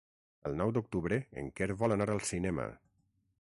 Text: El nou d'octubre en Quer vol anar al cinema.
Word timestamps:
El 0.49 0.55
nou 0.61 0.71
d'octubre 0.77 1.19
en 1.41 1.51
Quer 1.61 1.67
vol 1.83 1.95
anar 1.97 2.09
al 2.15 2.25
cinema. 2.31 2.67